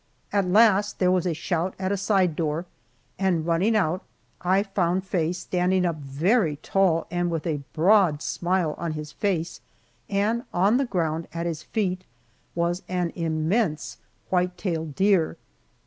At 0.33 0.47
last 0.47 0.97
there 0.97 1.11
was 1.11 1.27
a 1.27 1.33
shout 1.35 1.75
at 1.77 1.91
a 1.91 1.95
side 1.95 2.35
door, 2.35 2.65
and 3.19 3.45
running 3.45 3.75
out 3.75 4.01
I 4.41 4.63
found 4.63 5.05
Faye 5.05 5.31
standing 5.31 5.85
up 5.85 5.97
very 5.97 6.55
tall 6.55 7.05
and 7.11 7.29
with 7.29 7.45
a 7.45 7.61
broad 7.73 8.23
smile 8.23 8.73
on 8.79 8.93
his 8.93 9.11
face, 9.11 9.61
and 10.09 10.41
on 10.55 10.77
the 10.77 10.85
ground 10.85 11.27
at 11.35 11.45
his 11.45 11.61
feet 11.61 12.03
was 12.55 12.81
an 12.89 13.11
immense 13.11 13.99
white 14.31 14.57
tail 14.57 14.85
deer! 14.85 15.37